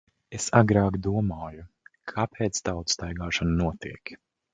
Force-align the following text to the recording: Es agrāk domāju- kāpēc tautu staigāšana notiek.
Es 0.35 0.45
agrāk 0.59 0.95
domāju- 1.07 1.65
kāpēc 2.13 2.61
tautu 2.71 2.95
staigāšana 2.95 3.55
notiek. 3.61 4.13